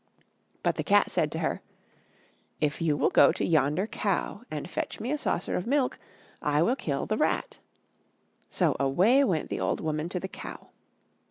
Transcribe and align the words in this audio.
But 0.63 0.77
the 0.77 0.83
cat 0.83 1.11
said 1.11 1.31
to 1.31 1.37
her, 1.45 1.61
"If 2.59 2.81
you 2.81 2.97
will 2.97 3.11
go 3.11 3.31
to 3.33 3.45
yonder 3.45 3.85
cow, 3.85 4.41
and 4.49 4.67
fetch 4.67 4.99
me 4.99 5.11
a 5.11 5.17
saucer 5.19 5.55
of 5.55 5.67
milk, 5.67 5.99
I 6.41 6.63
will 6.63 6.75
kill 6.75 7.05
the 7.05 7.17
rat." 7.17 7.59
So 8.49 8.75
away 8.79 9.23
went 9.23 9.51
the 9.51 9.59
old 9.59 9.79
woman 9.79 10.09
to 10.09 10.19
the 10.19 10.27
cow. 10.27 10.69